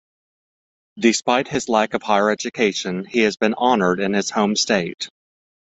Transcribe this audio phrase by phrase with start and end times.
[0.97, 5.07] Despite his lack of higher education, he has been honored in his home state.